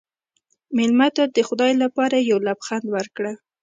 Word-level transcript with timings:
مېلمه 0.77 1.07
ته 1.15 1.23
د 1.35 1.37
خدای 1.47 1.73
لپاره 1.83 2.17
یو 2.29 2.37
لبخند 2.47 2.85
ورکړه. 2.95 3.33